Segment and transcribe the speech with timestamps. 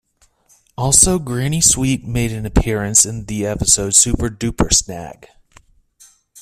[0.75, 5.27] Also, Granny Sweet made an appearance in the episode Super Duper Snag.